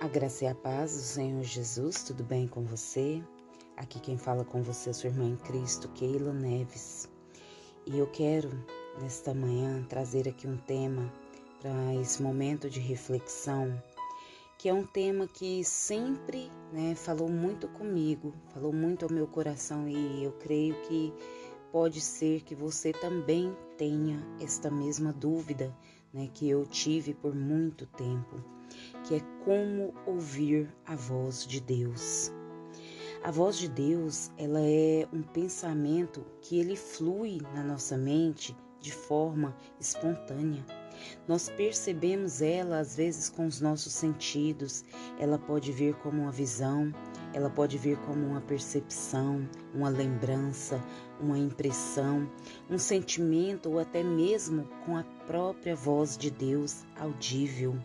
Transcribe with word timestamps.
A 0.00 0.06
graça 0.06 0.44
e 0.44 0.46
a 0.46 0.54
paz 0.54 0.92
do 0.92 1.02
Senhor 1.02 1.42
Jesus, 1.42 2.04
tudo 2.04 2.22
bem 2.22 2.46
com 2.46 2.62
você? 2.62 3.20
Aqui 3.76 3.98
quem 3.98 4.16
fala 4.16 4.44
com 4.44 4.62
você 4.62 4.90
é 4.90 4.92
sua 4.92 5.10
irmã 5.10 5.24
em 5.24 5.34
Cristo, 5.34 5.88
Keila 5.88 6.32
Neves. 6.32 7.08
E 7.84 7.98
eu 7.98 8.06
quero, 8.06 8.48
nesta 9.02 9.34
manhã, 9.34 9.84
trazer 9.88 10.28
aqui 10.28 10.46
um 10.46 10.56
tema 10.56 11.12
para 11.60 11.96
esse 11.96 12.22
momento 12.22 12.70
de 12.70 12.78
reflexão, 12.78 13.82
que 14.56 14.68
é 14.68 14.72
um 14.72 14.86
tema 14.86 15.26
que 15.26 15.64
sempre 15.64 16.48
né, 16.72 16.94
falou 16.94 17.28
muito 17.28 17.66
comigo, 17.66 18.32
falou 18.54 18.72
muito 18.72 19.04
ao 19.04 19.10
meu 19.10 19.26
coração 19.26 19.88
e 19.88 20.22
eu 20.22 20.30
creio 20.30 20.80
que 20.82 21.12
pode 21.72 22.00
ser 22.00 22.42
que 22.42 22.54
você 22.54 22.92
também 22.92 23.52
tenha 23.76 24.24
esta 24.40 24.70
mesma 24.70 25.12
dúvida 25.12 25.76
né, 26.14 26.30
que 26.32 26.48
eu 26.48 26.64
tive 26.66 27.14
por 27.14 27.34
muito 27.34 27.84
tempo 27.84 28.57
que 29.04 29.16
é 29.16 29.20
como 29.44 29.94
ouvir 30.06 30.72
a 30.86 30.94
voz 30.94 31.46
de 31.46 31.60
Deus. 31.60 32.32
A 33.22 33.30
voz 33.30 33.58
de 33.58 33.68
Deus, 33.68 34.30
ela 34.38 34.60
é 34.60 35.06
um 35.12 35.22
pensamento 35.22 36.24
que 36.40 36.58
ele 36.58 36.76
flui 36.76 37.40
na 37.54 37.64
nossa 37.64 37.96
mente 37.96 38.56
de 38.80 38.92
forma 38.92 39.56
espontânea. 39.80 40.64
Nós 41.26 41.48
percebemos 41.48 42.40
ela 42.42 42.78
às 42.78 42.96
vezes 42.96 43.28
com 43.28 43.46
os 43.46 43.60
nossos 43.60 43.92
sentidos. 43.92 44.84
Ela 45.18 45.38
pode 45.38 45.72
vir 45.72 45.94
como 45.96 46.22
uma 46.22 46.32
visão, 46.32 46.92
ela 47.32 47.50
pode 47.50 47.78
vir 47.78 47.98
como 47.98 48.26
uma 48.26 48.40
percepção, 48.40 49.48
uma 49.74 49.88
lembrança, 49.88 50.82
uma 51.20 51.38
impressão, 51.38 52.30
um 52.70 52.78
sentimento 52.78 53.70
ou 53.70 53.78
até 53.78 54.02
mesmo 54.02 54.64
com 54.84 54.96
a 54.96 55.04
própria 55.26 55.74
voz 55.74 56.16
de 56.16 56.30
Deus 56.30 56.84
audível. 56.98 57.76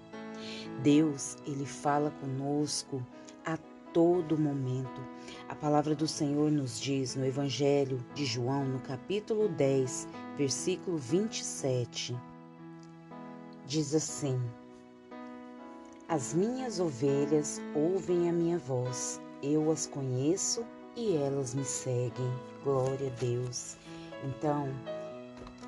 Deus, 0.81 1.37
ele 1.45 1.65
fala 1.65 2.11
conosco 2.19 3.05
a 3.45 3.57
todo 3.93 4.37
momento. 4.37 5.01
A 5.47 5.55
palavra 5.55 5.93
do 5.93 6.07
Senhor 6.07 6.51
nos 6.51 6.79
diz 6.79 7.15
no 7.15 7.25
Evangelho 7.25 8.03
de 8.13 8.25
João, 8.25 8.65
no 8.65 8.79
capítulo 8.79 9.47
10, 9.47 10.07
versículo 10.37 10.97
27. 10.97 12.15
Diz 13.65 13.93
assim: 13.93 14.41
As 16.09 16.33
minhas 16.33 16.79
ovelhas 16.79 17.61
ouvem 17.75 18.29
a 18.29 18.33
minha 18.33 18.57
voz, 18.57 19.21
eu 19.41 19.71
as 19.71 19.85
conheço 19.85 20.65
e 20.95 21.15
elas 21.15 21.53
me 21.53 21.63
seguem. 21.63 22.31
Glória 22.63 23.07
a 23.07 23.19
Deus. 23.19 23.77
Então, 24.23 24.69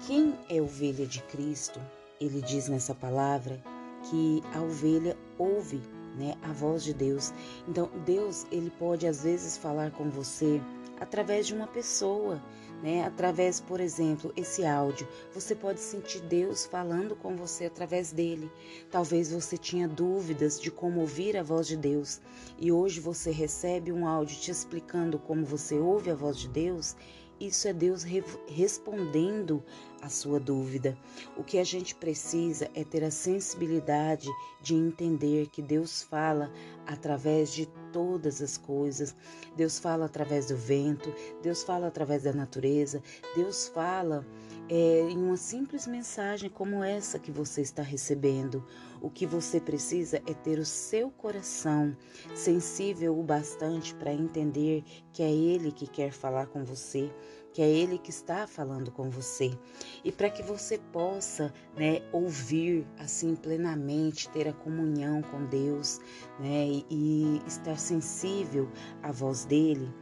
quem 0.05 0.33
é 0.49 0.61
ovelha 0.61 1.05
de 1.05 1.21
Cristo? 1.23 1.79
Ele 2.19 2.41
diz 2.41 2.69
nessa 2.69 2.95
palavra 2.95 3.61
que 4.09 4.43
a 4.53 4.61
ovelha 4.61 5.17
ouve 5.37 5.81
né, 6.17 6.35
a 6.41 6.51
voz 6.51 6.83
de 6.83 6.93
Deus. 6.93 7.33
Então, 7.67 7.89
Deus, 8.05 8.45
ele 8.51 8.69
pode 8.69 9.05
às 9.05 9.23
vezes 9.23 9.57
falar 9.57 9.91
com 9.91 10.09
você 10.09 10.61
através 10.99 11.45
de 11.47 11.53
uma 11.53 11.67
pessoa, 11.67 12.41
né? 12.81 13.03
Através, 13.05 13.59
por 13.59 13.79
exemplo, 13.79 14.33
esse 14.35 14.65
áudio, 14.65 15.07
você 15.33 15.55
pode 15.55 15.79
sentir 15.79 16.21
Deus 16.21 16.65
falando 16.65 17.15
com 17.15 17.35
você 17.35 17.65
através 17.65 18.11
dele. 18.11 18.49
Talvez 18.89 19.31
você 19.31 19.57
tinha 19.57 19.87
dúvidas 19.87 20.59
de 20.59 20.71
como 20.71 21.01
ouvir 21.01 21.35
a 21.37 21.43
voz 21.43 21.67
de 21.67 21.75
Deus 21.75 22.21
e 22.57 22.71
hoje 22.71 22.99
você 22.99 23.31
recebe 23.31 23.91
um 23.91 24.07
áudio 24.07 24.39
te 24.39 24.51
explicando 24.51 25.19
como 25.19 25.45
você 25.45 25.75
ouve 25.75 26.11
a 26.11 26.15
voz 26.15 26.37
de 26.37 26.47
Deus 26.47 26.95
isso 27.39 27.67
é 27.67 27.73
Deus 27.73 28.03
re 28.03 28.23
respondendo 28.47 29.63
a 30.01 30.09
sua 30.09 30.39
dúvida. 30.39 30.97
O 31.35 31.43
que 31.43 31.57
a 31.57 31.63
gente 31.63 31.95
precisa 31.95 32.69
é 32.73 32.83
ter 32.83 33.03
a 33.03 33.11
sensibilidade 33.11 34.29
de 34.61 34.75
entender 34.75 35.47
que 35.47 35.61
Deus 35.61 36.03
fala 36.03 36.51
através 36.85 37.51
de 37.51 37.65
todas 37.91 38.41
as 38.41 38.57
coisas. 38.57 39.15
Deus 39.55 39.79
fala 39.79 40.05
através 40.05 40.47
do 40.47 40.55
vento, 40.55 41.13
Deus 41.41 41.63
fala 41.63 41.87
através 41.87 42.23
da 42.23 42.33
natureza, 42.33 43.01
Deus 43.35 43.67
fala 43.67 44.25
é, 44.69 45.01
em 45.09 45.17
uma 45.17 45.37
simples 45.37 45.85
mensagem 45.85 46.49
como 46.49 46.83
essa 46.83 47.19
que 47.19 47.31
você 47.31 47.61
está 47.61 47.83
recebendo. 47.83 48.65
O 49.01 49.09
que 49.09 49.25
você 49.25 49.59
precisa 49.59 50.17
é 50.25 50.33
ter 50.33 50.57
o 50.57 50.65
seu 50.65 51.11
coração 51.11 51.95
sensível 52.33 53.17
o 53.17 53.23
bastante 53.23 53.93
para 53.93 54.13
entender 54.13 54.83
que 55.13 55.21
é 55.21 55.31
Ele 55.31 55.71
que 55.71 55.85
quer 55.85 56.11
falar 56.11 56.47
com 56.47 56.63
você, 56.63 57.11
que 57.53 57.61
é 57.61 57.69
Ele 57.69 57.99
que 57.99 58.09
está 58.09 58.47
falando 58.47 58.91
com 58.91 59.09
você. 59.09 59.57
E 60.03 60.11
para 60.11 60.29
que 60.29 60.41
você 60.41 60.79
possa 60.91 61.53
né, 61.77 62.01
ouvir 62.11 62.87
assim 62.97 63.35
plenamente, 63.35 64.29
ter 64.29 64.47
a 64.47 64.53
comunhão 64.53 65.21
com 65.21 65.45
Deus 65.45 65.99
né, 66.39 66.67
e, 66.67 66.85
e 66.89 67.41
estar 67.45 67.77
sensível 67.77 68.67
à 69.03 69.11
voz 69.11 69.45
dele, 69.45 69.93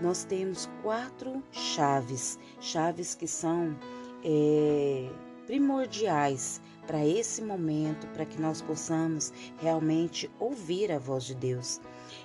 nós 0.00 0.24
temos 0.24 0.68
quatro 0.82 1.42
chaves, 1.50 2.38
chaves 2.60 3.14
que 3.14 3.26
são 3.26 3.76
é, 4.24 5.08
primordiais 5.46 6.60
para 6.86 7.06
esse 7.06 7.42
momento, 7.42 8.06
para 8.08 8.24
que 8.24 8.40
nós 8.40 8.60
possamos 8.60 9.32
realmente 9.60 10.30
ouvir 10.38 10.90
a 10.90 10.98
voz 10.98 11.24
de 11.24 11.34
Deus. 11.34 11.80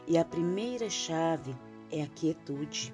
E 0.07 0.17
a 0.17 0.25
primeira 0.25 0.89
chave 0.89 1.55
é 1.91 2.01
a 2.01 2.07
quietude. 2.07 2.93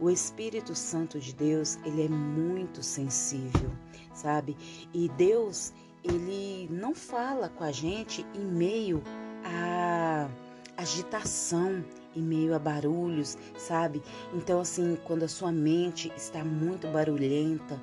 O 0.00 0.10
Espírito 0.10 0.74
Santo 0.74 1.18
de 1.18 1.34
Deus, 1.34 1.78
ele 1.84 2.04
é 2.04 2.08
muito 2.08 2.82
sensível, 2.82 3.70
sabe? 4.12 4.56
E 4.92 5.08
Deus, 5.10 5.72
ele 6.04 6.68
não 6.70 6.94
fala 6.94 7.48
com 7.48 7.64
a 7.64 7.72
gente 7.72 8.24
em 8.34 8.44
meio 8.44 9.02
a 9.44 10.28
agitação, 10.76 11.84
em 12.14 12.22
meio 12.22 12.54
a 12.54 12.58
barulhos, 12.58 13.36
sabe? 13.56 14.02
Então 14.34 14.60
assim, 14.60 14.96
quando 15.04 15.24
a 15.24 15.28
sua 15.28 15.50
mente 15.50 16.12
está 16.16 16.44
muito 16.44 16.86
barulhenta, 16.88 17.80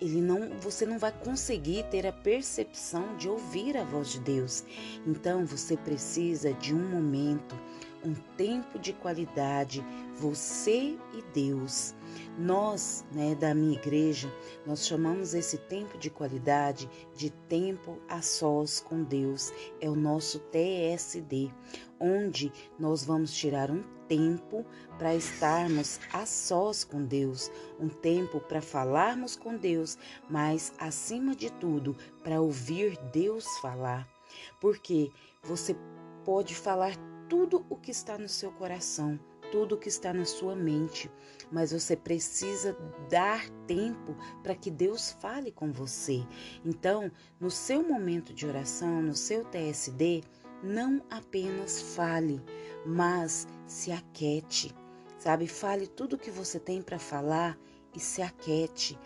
ele 0.00 0.20
não, 0.20 0.50
você 0.60 0.84
não 0.84 0.98
vai 0.98 1.12
conseguir 1.12 1.84
ter 1.84 2.06
a 2.06 2.12
percepção 2.12 3.16
de 3.16 3.28
ouvir 3.28 3.76
a 3.76 3.84
voz 3.84 4.10
de 4.10 4.20
Deus. 4.20 4.64
Então 5.06 5.46
você 5.46 5.76
precisa 5.76 6.52
de 6.54 6.74
um 6.74 6.90
momento, 6.90 7.58
um 8.04 8.14
tempo 8.36 8.78
de 8.78 8.92
qualidade, 8.92 9.84
você 10.14 10.96
e 11.12 11.22
Deus. 11.32 11.94
Nós, 12.38 13.04
né, 13.12 13.34
da 13.34 13.54
minha 13.54 13.76
igreja, 13.76 14.32
nós 14.66 14.86
chamamos 14.86 15.34
esse 15.34 15.58
tempo 15.58 15.98
de 15.98 16.10
qualidade 16.10 16.88
de 17.14 17.30
tempo 17.30 17.98
a 18.08 18.22
sós 18.22 18.80
com 18.80 19.02
Deus. 19.02 19.52
É 19.80 19.90
o 19.90 19.96
nosso 19.96 20.38
TSD, 20.38 21.50
onde 21.98 22.52
nós 22.78 23.04
vamos 23.04 23.34
tirar 23.34 23.70
um 23.70 23.82
tempo 24.08 24.64
para 24.98 25.14
estarmos 25.14 26.00
a 26.12 26.24
sós 26.26 26.84
com 26.84 27.04
Deus, 27.04 27.50
um 27.78 27.88
tempo 27.88 28.40
para 28.40 28.62
falarmos 28.62 29.36
com 29.36 29.56
Deus, 29.56 29.98
mas 30.28 30.72
acima 30.78 31.34
de 31.34 31.50
tudo, 31.50 31.96
para 32.22 32.40
ouvir 32.40 32.96
Deus 33.12 33.46
falar. 33.58 34.08
Porque 34.60 35.10
você 35.42 35.76
pode 36.24 36.54
falar 36.54 36.96
tudo 37.28 37.64
o 37.68 37.76
que 37.76 37.90
está 37.90 38.16
no 38.18 38.28
seu 38.28 38.50
coração, 38.52 39.18
tudo 39.50 39.74
o 39.74 39.78
que 39.78 39.88
está 39.88 40.12
na 40.12 40.24
sua 40.24 40.54
mente, 40.54 41.10
mas 41.50 41.72
você 41.72 41.96
precisa 41.96 42.76
dar 43.08 43.48
tempo 43.66 44.16
para 44.42 44.54
que 44.54 44.70
Deus 44.70 45.12
fale 45.20 45.52
com 45.52 45.72
você. 45.72 46.24
Então, 46.64 47.10
no 47.38 47.50
seu 47.50 47.82
momento 47.82 48.32
de 48.34 48.46
oração, 48.46 49.02
no 49.02 49.14
seu 49.14 49.44
TSD, 49.44 50.22
não 50.62 51.02
apenas 51.10 51.94
fale, 51.94 52.42
mas 52.86 53.48
se 53.66 53.90
aquete, 53.90 54.74
sabe? 55.18 55.46
Fale 55.46 55.86
tudo 55.86 56.14
o 56.14 56.18
que 56.18 56.30
você 56.30 56.58
tem 56.58 56.80
para 56.80 56.98
falar 56.98 57.58
e 57.94 58.00
se 58.00 58.22
aquete. 58.22 58.98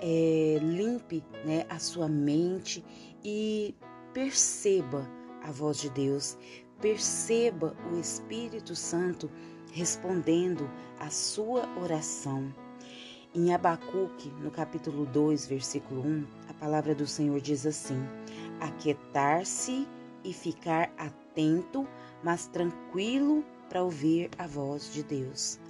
É, 0.00 0.58
limpe 0.60 1.24
né, 1.46 1.64
a 1.68 1.78
sua 1.78 2.08
mente 2.08 2.84
e 3.24 3.74
perceba 4.12 5.08
a 5.42 5.50
voz 5.50 5.78
de 5.78 5.88
Deus, 5.88 6.36
perceba 6.80 7.74
o 7.90 7.98
Espírito 7.98 8.74
Santo 8.74 9.30
respondendo 9.72 10.70
a 11.00 11.10
sua 11.10 11.68
oração. 11.78 12.52
Em 13.34 13.52
Abacuque, 13.52 14.30
no 14.40 14.50
capítulo 14.50 15.06
2, 15.06 15.46
versículo 15.46 16.00
1, 16.02 16.26
a 16.48 16.54
palavra 16.54 16.94
do 16.94 17.06
Senhor 17.06 17.40
diz 17.40 17.66
assim: 17.66 18.00
Aquietar-se 18.60 19.88
e 20.22 20.32
ficar 20.32 20.92
atento, 20.96 21.86
mas 22.24 22.46
tranquilo 22.46 23.44
para 23.68 23.84
ouvir 23.84 24.30
a 24.38 24.46
voz 24.46 24.92
de 24.92 25.04
Deus. 25.04 25.60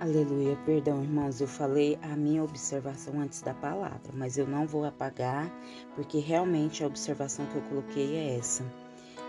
Aleluia, 0.00 0.56
perdão, 0.66 1.02
irmãos, 1.02 1.40
eu 1.40 1.48
falei 1.48 1.98
a 2.02 2.16
minha 2.16 2.44
observação 2.44 3.18
antes 3.20 3.40
da 3.40 3.54
palavra, 3.54 4.12
mas 4.12 4.36
eu 4.36 4.46
não 4.46 4.66
vou 4.66 4.84
apagar, 4.84 5.50
porque 5.94 6.18
realmente 6.18 6.84
a 6.84 6.86
observação 6.86 7.46
que 7.46 7.56
eu 7.56 7.62
coloquei 7.62 8.16
é 8.16 8.36
essa 8.36 8.64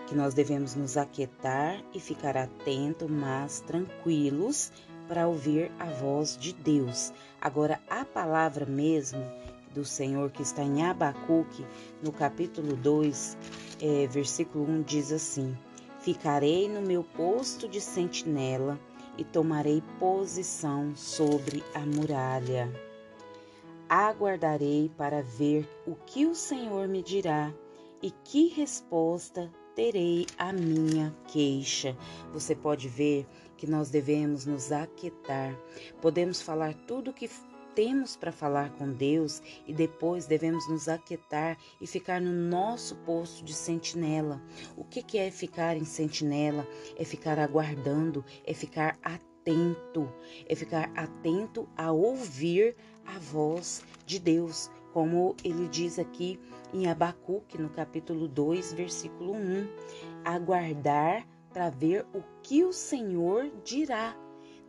que 0.08 0.16
nós 0.16 0.34
devemos 0.34 0.76
nos 0.76 0.98
aquietar 0.98 1.82
e 1.94 2.00
ficar 2.00 2.38
atento, 2.38 3.10
mas 3.10 3.62
tranquilos 3.62 4.72
para 5.08 5.28
ouvir 5.28 5.72
a 5.80 5.86
voz 5.86 6.38
de 6.38 6.54
Deus. 6.54 7.12
Agora, 7.42 7.80
a 7.90 8.06
palavra 8.06 8.66
mesmo 8.66 9.24
do 9.76 9.84
Senhor 9.84 10.32
que 10.32 10.42
está 10.42 10.64
em 10.64 10.84
Abacuque, 10.84 11.66
no 12.02 12.14
capítulo 12.14 12.78
2, 12.78 13.38
é, 13.82 14.08
versículo 14.08 14.64
1, 14.64 14.84
diz 14.84 15.12
assim: 15.12 15.56
Ficarei 16.00 16.70
no 16.70 16.82
meu 16.82 17.04
posto 17.04 17.68
de 17.68 17.82
sentinela 17.82 18.80
e 19.18 19.26
tomarei 19.26 19.84
posição 20.00 20.96
sobre 20.96 21.62
a 21.74 21.80
muralha. 21.82 22.72
Aguardarei 23.90 24.90
para 24.98 25.22
ver 25.22 25.70
o 25.86 25.94
que 25.94 26.26
o 26.26 26.34
Senhor 26.34 26.88
me 26.88 27.04
dirá 27.04 27.54
e 28.02 28.12
que 28.12 28.48
resposta 28.48 29.52
terei 29.76 30.26
à 30.38 30.54
minha 30.54 31.14
queixa. 31.28 31.98
Você 32.32 32.56
pode 32.56 32.88
ver 32.88 33.28
que 33.58 33.68
nós 33.68 33.90
devemos 33.90 34.46
nos 34.46 34.72
aquietar. 34.72 35.54
Podemos 36.02 36.42
falar 36.42 36.74
tudo 36.88 37.12
o 37.12 37.14
que 37.14 37.30
temos 37.76 38.16
para 38.16 38.32
falar 38.32 38.72
com 38.72 38.92
Deus 38.92 39.44
e 39.68 39.74
depois 39.74 40.26
devemos 40.26 40.68
nos 40.70 40.88
aquietar 40.88 41.58
e 41.80 41.86
ficar 41.86 42.22
no 42.22 42.32
nosso 42.32 42.96
posto 42.98 43.44
de 43.44 43.54
sentinela. 43.54 44.42
O 44.78 44.84
que, 44.84 45.04
que 45.04 45.18
é 45.18 45.30
ficar 45.30 45.76
em 45.76 45.84
sentinela? 45.84 46.66
É 46.98 47.04
ficar 47.04 47.38
aguardando, 47.38 48.24
é 48.46 48.54
ficar 48.54 48.98
atento, 49.04 50.10
é 50.48 50.56
ficar 50.56 50.90
atento 50.96 51.68
a 51.76 51.92
ouvir 51.92 52.76
a 53.06 53.20
voz 53.20 53.84
de 54.06 54.18
Deus, 54.20 54.72
como 54.94 55.36
ele 55.44 55.68
diz 55.68 56.00
aqui 56.00 56.40
em 56.74 56.88
Abacuque, 56.88 57.62
no 57.62 57.70
capítulo 57.70 58.28
2, 58.28 58.74
versículo 58.74 59.34
1. 59.34 59.68
Aguardar 60.24 61.28
para 61.52 61.70
ver 61.70 62.06
o 62.14 62.24
que 62.42 62.64
o 62.64 62.72
Senhor 62.72 63.52
dirá. 63.64 64.16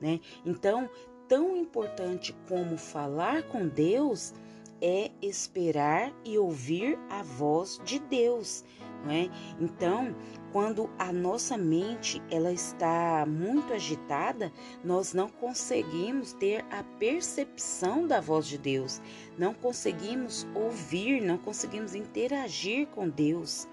Né? 0.01 0.21
Então, 0.45 0.91
tão 1.29 1.57
importante 1.57 2.35
como 2.49 2.77
falar 2.77 3.43
com 3.45 3.67
Deus 3.67 4.33
é 4.81 5.11
esperar 5.23 6.13
e 6.25 6.39
ouvir 6.39 6.99
a 7.09 7.23
voz 7.23 7.81
de 7.85 7.99
Deus, 7.99 8.65
não 9.05 9.11
é? 9.11 9.31
Então, 9.59 10.15
quando 10.53 10.91
a 10.99 11.13
nossa 11.13 11.57
mente 11.57 12.23
ela 12.31 12.53
está 12.53 13.25
muito 13.27 13.73
agitada, 13.73 14.53
nós 14.85 15.13
não 15.15 15.29
conseguimos 15.29 16.33
ter 16.35 16.65
a 16.71 16.83
percepção 16.99 18.07
da 18.07 18.21
voz 18.21 18.47
de 18.47 18.59
Deus, 18.59 19.01
não 19.39 19.55
conseguimos 19.55 20.47
ouvir, 20.55 21.21
não 21.23 21.39
conseguimos 21.39 21.95
interagir 21.95 22.87
com 22.89 23.09
Deus. 23.09 23.67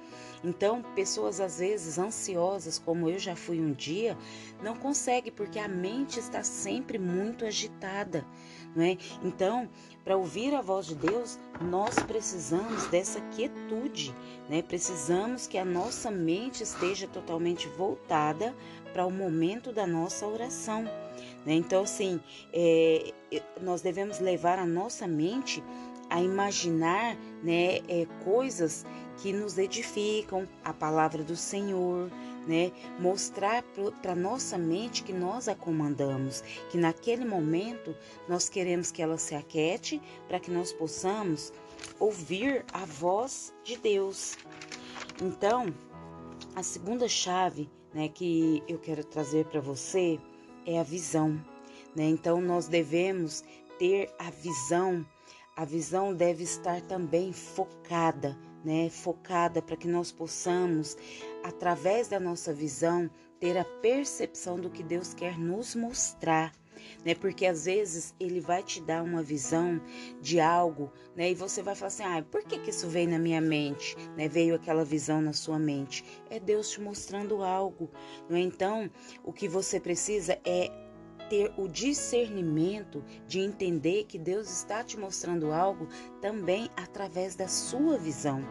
Então, 0.44 0.81
pessoas 0.94 1.40
às 1.40 1.60
vezes 1.60 1.98
ansiosas, 1.98 2.78
como 2.78 3.10
eu 3.10 3.18
já 3.18 3.36
fui 3.36 3.62
um 3.62 3.72
dia, 3.72 4.18
não 4.62 4.75
conseguem 4.75 5.31
porque 5.31 5.57
a 5.57 5.68
mente 5.68 6.19
está 6.19 6.44
sempre 6.44 7.00
muito 7.00 7.45
agitada, 7.45 8.25
não 8.75 8.84
é? 8.84 8.98
Então, 9.24 9.69
para 10.04 10.18
ouvir 10.18 10.54
a 10.54 10.62
voz 10.62 10.88
de 10.88 10.95
Deus, 10.95 11.40
nós 11.62 11.95
precisamos 11.95 12.88
dessa 12.88 13.22
quietude, 13.31 14.13
né? 14.50 14.62
Precisamos 14.62 15.48
que 15.48 15.57
a 15.57 15.63
nossa 15.63 16.12
mente 16.12 16.62
esteja 16.62 17.07
totalmente 17.07 17.68
voltada 17.69 18.54
para 18.92 19.06
o 19.06 19.12
momento 19.12 19.72
da 19.72 19.88
nossa 19.88 20.28
oração. 20.28 20.84
Né? 21.46 21.56
Então, 21.56 21.84
assim, 21.84 22.19
é, 22.54 23.13
nós 23.62 23.81
devemos 23.81 24.19
levar 24.19 24.60
a 24.60 24.66
nossa 24.66 25.07
mente 25.07 25.63
a 26.13 26.21
imaginar 26.21 27.18
né, 27.42 27.77
é, 27.88 28.06
coisas 28.24 28.86
que 29.18 29.33
nos 29.33 29.57
edificam, 29.57 30.48
a 30.63 30.71
palavra 30.71 31.24
do 31.24 31.36
Senhor, 31.36 32.07
né? 32.48 32.71
Mostrar 33.00 33.63
para 34.00 34.13
nossa 34.13 34.56
mente 34.56 35.01
que 35.01 35.12
nós 35.12 35.48
a 35.48 35.56
comandamos, 35.56 36.42
que 36.69 36.77
naquele 36.77 37.25
momento 37.25 37.95
nós 38.30 38.48
queremos 38.48 38.92
que 38.92 39.01
ela 39.01 39.18
se 39.18 39.33
aquete 39.33 40.00
para 40.27 40.39
que 40.39 40.51
nós 40.51 40.71
possamos 40.71 41.51
ouvir 42.00 42.63
a 42.71 42.86
voz 42.86 43.51
de 43.63 43.75
Deus. 43.77 44.38
Então, 45.19 45.74
a 46.56 46.62
segunda 46.62 47.07
chave, 47.07 47.68
né, 47.92 48.07
que 48.07 48.62
eu 48.68 48.77
quero 48.77 49.04
trazer 49.04 49.45
para 49.45 49.62
você 49.62 50.19
é 50.63 50.80
a 50.80 50.83
visão, 50.83 51.44
né? 51.95 52.04
Então 52.06 52.39
nós 52.39 52.68
devemos 52.68 53.44
ter 53.80 54.13
a 54.19 54.30
visão 54.30 55.04
a 55.55 55.65
visão 55.65 56.13
deve 56.13 56.44
estar 56.44 56.81
também 56.81 57.31
focada, 57.31 58.38
né? 58.63 58.89
Focada 58.89 59.61
para 59.61 59.75
que 59.75 59.88
nós 59.88 60.11
possamos, 60.11 60.97
através 61.44 62.07
da 62.07 62.19
nossa 62.19 62.51
visão, 62.51 63.09
ter 63.39 63.57
a 63.57 63.65
percepção 63.65 64.59
do 64.59 64.69
que 64.69 64.81
Deus 64.81 65.13
quer 65.13 65.38
nos 65.38 65.75
mostrar. 65.75 66.51
Né? 67.05 67.13
Porque 67.15 67.45
às 67.45 67.65
vezes 67.65 68.13
ele 68.19 68.39
vai 68.41 68.63
te 68.63 68.81
dar 68.81 69.03
uma 69.03 69.21
visão 69.21 69.79
de 70.19 70.39
algo, 70.39 70.91
né? 71.15 71.31
E 71.31 71.35
você 71.35 71.61
vai 71.61 71.75
falar 71.75 71.88
assim: 71.88 72.03
"Ah, 72.03 72.25
por 72.29 72.44
que 72.44 72.57
que 72.57 72.71
isso 72.71 72.88
veio 72.88 73.09
na 73.09 73.19
minha 73.19 73.39
mente?", 73.39 73.95
né? 74.17 74.27
Veio 74.27 74.55
aquela 74.55 74.83
visão 74.83 75.21
na 75.21 75.33
sua 75.33 75.59
mente. 75.59 76.03
É 76.29 76.39
Deus 76.39 76.71
te 76.71 76.81
mostrando 76.81 77.44
algo, 77.44 77.89
não 78.27 78.35
é? 78.35 78.41
Então, 78.41 78.89
o 79.23 79.31
que 79.31 79.47
você 79.47 79.79
precisa 79.79 80.39
é 80.44 80.82
ter 81.30 81.52
o 81.58 81.68
discernimento 81.68 83.04
de 83.28 83.40
entender 83.40 84.06
que 84.06 84.18
Deus 84.18 84.50
está 84.50 84.84
te 84.84 84.98
mostrando 84.98 85.52
algo 85.52 85.88
também 86.22 86.70
através 86.75 87.36
da 87.36 87.48
sua 87.48 87.98
visão. 87.98 88.42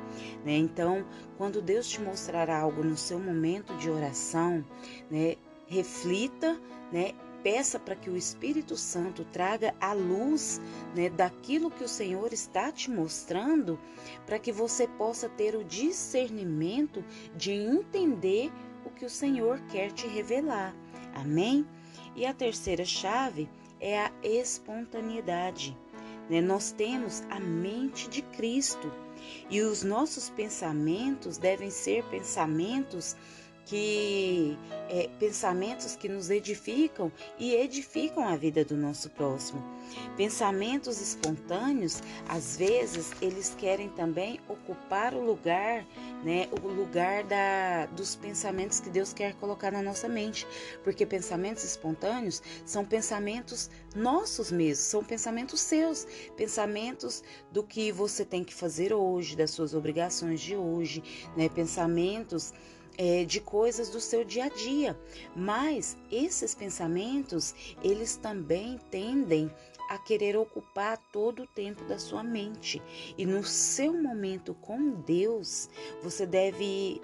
Né? 0.44 0.56
Então, 0.56 1.04
quando 1.36 1.62
Deus 1.62 1.88
te 1.88 2.00
mostrar 2.00 2.50
algo 2.50 2.82
no 2.82 2.96
seu 2.96 3.18
momento 3.18 3.76
de 3.76 3.90
oração, 3.90 4.64
né, 5.10 5.36
reflita, 5.66 6.60
né, 6.92 7.12
peça 7.42 7.78
para 7.78 7.96
que 7.96 8.08
o 8.08 8.16
Espírito 8.16 8.76
Santo 8.76 9.24
traga 9.24 9.74
a 9.80 9.92
luz 9.92 10.60
né, 10.94 11.10
daquilo 11.10 11.70
que 11.70 11.84
o 11.84 11.88
Senhor 11.88 12.32
está 12.32 12.70
te 12.70 12.90
mostrando, 12.90 13.78
para 14.26 14.38
que 14.38 14.52
você 14.52 14.86
possa 14.86 15.28
ter 15.28 15.56
o 15.56 15.64
discernimento 15.64 17.04
de 17.36 17.52
entender 17.52 18.52
o 18.84 18.90
que 18.90 19.04
o 19.04 19.10
Senhor 19.10 19.60
quer 19.70 19.92
te 19.92 20.06
revelar. 20.06 20.74
Amém? 21.14 21.66
E 22.14 22.26
a 22.26 22.34
terceira 22.34 22.84
chave 22.84 23.48
é 23.80 23.98
a 23.98 24.12
espontaneidade. 24.22 25.76
Né? 26.28 26.40
Nós 26.40 26.72
temos 26.72 27.22
a 27.30 27.40
mente 27.40 28.08
de 28.08 28.22
Cristo 28.22 28.92
e 29.50 29.60
os 29.62 29.82
nossos 29.82 30.28
pensamentos 30.30 31.38
devem 31.38 31.70
ser 31.70 32.04
pensamentos 32.04 33.16
que 33.64 34.58
é, 34.88 35.08
pensamentos 35.18 35.96
que 35.96 36.08
nos 36.08 36.30
edificam 36.30 37.10
e 37.38 37.54
edificam 37.54 38.26
a 38.26 38.36
vida 38.36 38.64
do 38.64 38.76
nosso 38.76 39.08
próximo. 39.10 39.62
Pensamentos 40.16 41.00
espontâneos, 41.00 42.02
às 42.28 42.56
vezes, 42.56 43.10
eles 43.20 43.54
querem 43.56 43.88
também 43.88 44.40
ocupar 44.48 45.14
o 45.14 45.24
lugar, 45.24 45.86
né, 46.24 46.48
o 46.62 46.68
lugar 46.68 47.24
da, 47.24 47.86
dos 47.86 48.14
pensamentos 48.16 48.80
que 48.80 48.90
Deus 48.90 49.12
quer 49.12 49.34
colocar 49.34 49.70
na 49.70 49.82
nossa 49.82 50.08
mente, 50.08 50.46
porque 50.84 51.06
pensamentos 51.06 51.64
espontâneos 51.64 52.42
são 52.64 52.84
pensamentos 52.84 53.70
nossos 53.94 54.50
mesmos, 54.50 54.86
são 54.86 55.02
pensamentos 55.02 55.60
seus, 55.60 56.06
pensamentos 56.36 57.22
do 57.50 57.62
que 57.62 57.92
você 57.92 58.24
tem 58.24 58.44
que 58.44 58.54
fazer 58.54 58.92
hoje, 58.92 59.36
das 59.36 59.50
suas 59.50 59.74
obrigações 59.74 60.40
de 60.40 60.56
hoje, 60.56 61.02
né, 61.36 61.48
pensamentos 61.48 62.52
é, 62.96 63.24
de 63.24 63.40
coisas 63.40 63.88
do 63.90 64.00
seu 64.00 64.24
dia 64.24 64.44
a 64.44 64.48
dia. 64.48 64.98
Mas 65.34 65.96
esses 66.10 66.54
pensamentos, 66.54 67.54
eles 67.82 68.16
também 68.16 68.78
tendem 68.90 69.50
a 69.88 69.98
querer 69.98 70.36
ocupar 70.36 70.98
todo 71.12 71.42
o 71.42 71.46
tempo 71.46 71.84
da 71.84 71.98
sua 71.98 72.22
mente. 72.22 72.82
E 73.18 73.26
no 73.26 73.44
seu 73.44 73.92
momento 73.92 74.54
com 74.54 74.90
Deus, 74.90 75.68
você 76.02 76.24
deve 76.24 77.00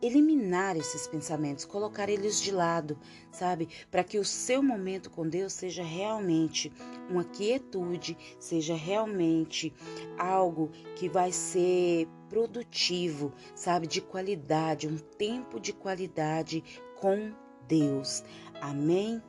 eliminar 0.00 0.76
esses 0.76 1.06
pensamentos, 1.06 1.64
colocar 1.64 2.08
eles 2.08 2.40
de 2.40 2.50
lado, 2.50 2.98
sabe? 3.30 3.68
Para 3.90 4.04
que 4.04 4.18
o 4.18 4.24
seu 4.24 4.62
momento 4.62 5.10
com 5.10 5.28
Deus 5.28 5.52
seja 5.52 5.82
realmente 5.82 6.72
uma 7.08 7.24
quietude, 7.24 8.16
seja 8.38 8.74
realmente 8.74 9.72
algo 10.18 10.70
que 10.94 11.08
vai 11.08 11.32
ser 11.32 12.08
produtivo, 12.28 13.32
sabe? 13.54 13.86
De 13.86 14.00
qualidade, 14.00 14.88
um 14.88 14.98
tempo 14.98 15.58
de 15.58 15.72
qualidade 15.72 16.62
com 16.96 17.32
Deus. 17.66 18.22
Amém? 18.60 19.22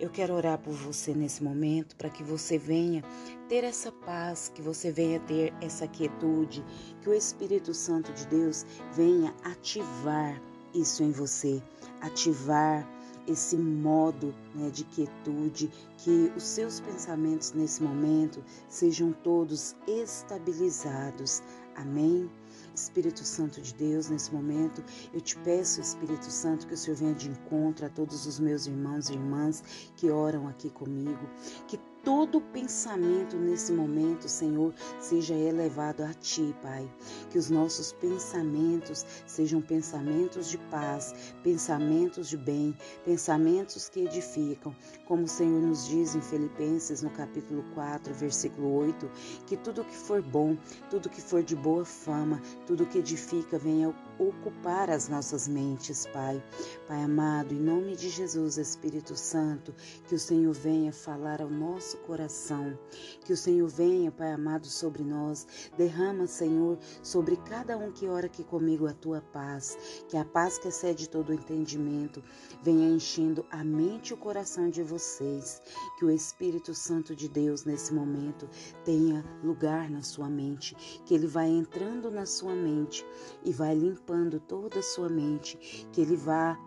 Eu 0.00 0.08
quero 0.08 0.32
orar 0.32 0.56
por 0.56 0.72
você 0.72 1.12
nesse 1.12 1.44
momento 1.44 1.94
para 1.94 2.08
que 2.08 2.24
você 2.24 2.56
venha 2.56 3.04
ter 3.50 3.64
essa 3.64 3.92
paz, 3.92 4.50
que 4.54 4.62
você 4.62 4.90
venha 4.90 5.20
ter 5.20 5.52
essa 5.60 5.86
quietude, 5.86 6.64
que 7.02 7.10
o 7.10 7.12
Espírito 7.12 7.74
Santo 7.74 8.10
de 8.14 8.26
Deus 8.26 8.64
venha 8.94 9.34
ativar 9.44 10.40
isso 10.72 11.02
em 11.02 11.12
você, 11.12 11.62
ativar 12.00 12.88
esse 13.28 13.58
modo 13.58 14.34
né, 14.54 14.70
de 14.70 14.84
quietude, 14.84 15.70
que 15.98 16.32
os 16.34 16.44
seus 16.44 16.80
pensamentos 16.80 17.52
nesse 17.52 17.82
momento 17.82 18.42
sejam 18.70 19.12
todos 19.12 19.76
estabilizados. 19.86 21.42
Amém? 21.74 22.30
Espírito 22.74 23.24
Santo 23.24 23.60
de 23.60 23.74
Deus, 23.74 24.08
nesse 24.08 24.32
momento, 24.32 24.82
eu 25.12 25.20
te 25.20 25.36
peço, 25.38 25.80
Espírito 25.80 26.30
Santo, 26.30 26.66
que 26.66 26.74
o 26.74 26.76
Senhor 26.76 26.96
venha 26.96 27.14
de 27.14 27.28
encontro 27.28 27.86
a 27.86 27.88
todos 27.88 28.26
os 28.26 28.38
meus 28.38 28.66
irmãos 28.66 29.08
e 29.08 29.14
irmãs 29.14 29.62
que 29.96 30.10
oram 30.10 30.48
aqui 30.48 30.70
comigo, 30.70 31.28
que 31.66 31.78
todo 32.02 32.40
pensamento 32.40 33.36
nesse 33.36 33.72
momento, 33.72 34.28
Senhor, 34.28 34.74
seja 35.00 35.34
elevado 35.34 36.02
a 36.02 36.12
Ti, 36.14 36.54
Pai. 36.62 36.90
Que 37.30 37.38
os 37.38 37.50
nossos 37.50 37.92
pensamentos 37.92 39.04
sejam 39.26 39.60
pensamentos 39.60 40.48
de 40.48 40.58
paz, 40.70 41.14
pensamentos 41.42 42.28
de 42.28 42.36
bem, 42.36 42.76
pensamentos 43.04 43.88
que 43.88 44.00
edificam. 44.00 44.74
Como 45.06 45.24
o 45.24 45.28
Senhor 45.28 45.60
nos 45.60 45.86
diz 45.86 46.14
em 46.14 46.20
Filipenses, 46.20 47.02
no 47.02 47.10
capítulo 47.10 47.64
4, 47.74 48.14
versículo 48.14 48.74
8, 48.76 49.10
que 49.46 49.56
tudo 49.56 49.84
que 49.84 49.96
for 49.96 50.22
bom, 50.22 50.56
tudo 50.88 51.10
que 51.10 51.20
for 51.20 51.42
de 51.42 51.56
boa 51.56 51.84
fama, 51.84 52.40
tudo 52.66 52.86
que 52.86 52.98
edifica, 52.98 53.58
venha 53.58 53.94
ocupar 54.18 54.90
as 54.90 55.08
nossas 55.08 55.48
mentes, 55.48 56.06
Pai. 56.12 56.42
Pai 56.86 57.02
amado, 57.02 57.54
em 57.54 57.58
nome 57.58 57.96
de 57.96 58.10
Jesus, 58.10 58.58
Espírito 58.58 59.16
Santo, 59.16 59.74
que 60.06 60.14
o 60.14 60.18
Senhor 60.18 60.52
venha 60.52 60.92
falar 60.92 61.40
ao 61.40 61.48
nosso 61.48 61.89
coração, 61.98 62.78
que 63.24 63.32
o 63.32 63.36
Senhor 63.36 63.68
venha, 63.68 64.10
Pai 64.10 64.32
amado, 64.32 64.66
sobre 64.66 65.02
nós. 65.02 65.46
Derrama, 65.76 66.26
Senhor, 66.26 66.78
sobre 67.02 67.36
cada 67.36 67.76
um 67.76 67.92
que 67.92 68.06
ora 68.06 68.26
aqui 68.26 68.44
comigo 68.44 68.86
a 68.86 68.92
tua 68.92 69.20
paz, 69.20 70.04
que 70.08 70.16
a 70.16 70.24
paz 70.24 70.58
que 70.58 70.68
excede 70.68 71.08
todo 71.08 71.32
entendimento 71.32 72.22
venha 72.62 72.88
enchendo 72.88 73.44
a 73.50 73.64
mente 73.64 74.10
e 74.10 74.14
o 74.14 74.16
coração 74.16 74.68
de 74.68 74.82
vocês, 74.82 75.62
que 75.98 76.04
o 76.04 76.10
Espírito 76.10 76.74
Santo 76.74 77.14
de 77.14 77.28
Deus 77.28 77.64
nesse 77.64 77.92
momento 77.92 78.48
tenha 78.84 79.24
lugar 79.42 79.90
na 79.90 80.02
sua 80.02 80.28
mente, 80.28 80.76
que 81.04 81.14
ele 81.14 81.26
vai 81.26 81.48
entrando 81.48 82.10
na 82.10 82.26
sua 82.26 82.54
mente 82.54 83.04
e 83.44 83.52
vai 83.52 83.74
limpando 83.74 84.40
toda 84.40 84.80
a 84.80 84.82
sua 84.82 85.08
mente, 85.08 85.56
que 85.92 86.00
ele 86.00 86.16
vá 86.16 86.58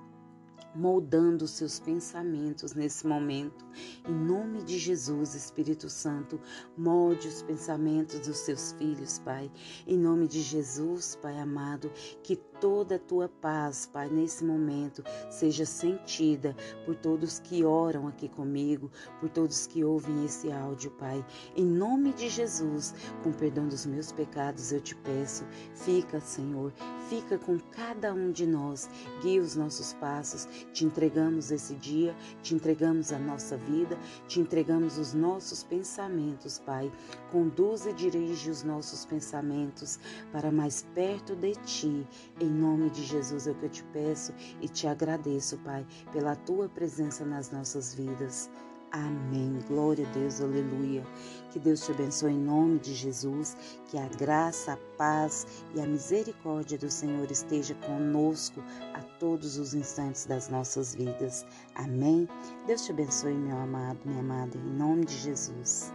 moldando 0.75 1.47
seus 1.47 1.79
pensamentos 1.79 2.73
nesse 2.73 3.05
momento. 3.05 3.65
Em 4.07 4.13
nome 4.13 4.63
de 4.63 4.77
Jesus, 4.77 5.35
Espírito 5.35 5.89
Santo, 5.89 6.39
molde 6.77 7.27
os 7.27 7.41
pensamentos 7.43 8.19
dos 8.19 8.37
seus 8.37 8.73
filhos, 8.73 9.19
Pai. 9.19 9.51
Em 9.87 9.97
nome 9.97 10.27
de 10.27 10.41
Jesus, 10.41 11.15
Pai 11.21 11.39
amado, 11.39 11.91
que 12.23 12.35
toda 12.63 12.95
a 12.95 12.99
tua 12.99 13.27
paz, 13.27 13.85
Pai, 13.91 14.07
nesse 14.09 14.45
momento 14.45 15.03
seja 15.29 15.65
sentida 15.65 16.55
por 16.85 16.95
todos 16.95 17.37
que 17.37 17.65
oram 17.65 18.07
aqui 18.07 18.29
comigo, 18.29 18.89
por 19.19 19.27
todos 19.27 19.67
que 19.67 19.83
ouvem 19.83 20.23
esse 20.23 20.49
áudio, 20.49 20.89
Pai. 20.91 21.25
Em 21.57 21.65
nome 21.65 22.13
de 22.13 22.29
Jesus, 22.29 22.95
com 23.21 23.33
perdão 23.33 23.67
dos 23.67 23.85
meus 23.85 24.13
pecados, 24.13 24.71
eu 24.71 24.79
te 24.79 24.95
peço, 24.95 25.43
fica, 25.75 26.21
Senhor, 26.21 26.71
fica 27.09 27.37
com 27.37 27.59
cada 27.59 28.13
um 28.13 28.31
de 28.31 28.47
nós, 28.47 28.89
guia 29.21 29.41
os 29.41 29.57
nossos 29.57 29.91
passos 29.95 30.47
te 30.71 30.85
entregamos 30.85 31.51
esse 31.51 31.75
dia, 31.75 32.15
te 32.41 32.55
entregamos 32.55 33.11
a 33.11 33.19
nossa 33.19 33.57
vida, 33.57 33.97
te 34.27 34.39
entregamos 34.39 34.97
os 34.97 35.13
nossos 35.13 35.63
pensamentos, 35.63 36.59
Pai. 36.59 36.91
Conduz 37.31 37.85
e 37.85 37.93
dirige 37.93 38.49
os 38.49 38.63
nossos 38.63 39.05
pensamentos 39.05 39.99
para 40.31 40.51
mais 40.51 40.85
perto 40.93 41.35
de 41.35 41.53
Ti. 41.55 42.07
Em 42.39 42.49
nome 42.53 42.89
de 42.89 43.03
Jesus 43.03 43.47
é 43.47 43.51
o 43.51 43.55
que 43.55 43.65
eu 43.65 43.69
te 43.69 43.83
peço 43.85 44.33
e 44.61 44.67
te 44.67 44.87
agradeço, 44.87 45.57
Pai, 45.59 45.85
pela 46.11 46.35
Tua 46.35 46.69
presença 46.69 47.25
nas 47.25 47.51
nossas 47.51 47.93
vidas. 47.93 48.49
Amém. 48.93 49.57
Glória 49.67 50.07
a 50.07 50.11
Deus, 50.11 50.39
aleluia. 50.39 51.03
Que 51.49 51.59
Deus 51.59 51.83
te 51.83 51.91
abençoe 51.91 52.33
em 52.33 52.39
nome 52.39 52.77
de 52.77 52.93
Jesus. 52.93 53.57
Que 53.87 53.97
a 53.97 54.07
graça, 54.07 54.73
a 54.73 54.77
paz 54.97 55.47
e 55.73 55.81
a 55.81 55.87
misericórdia 55.87 56.77
do 56.77 56.91
Senhor 56.91 57.29
esteja 57.31 57.73
conosco 57.87 58.63
a 58.93 59.01
todos 59.17 59.57
os 59.57 59.73
instantes 59.73 60.27
das 60.27 60.47
nossas 60.47 60.93
vidas. 60.93 61.43
Amém. 61.73 62.29
Deus 62.67 62.85
te 62.85 62.91
abençoe, 62.91 63.33
meu 63.33 63.57
amado, 63.57 63.99
minha 64.05 64.19
amada, 64.19 64.55
em 64.57 64.77
nome 64.77 65.05
de 65.05 65.17
Jesus. 65.17 65.91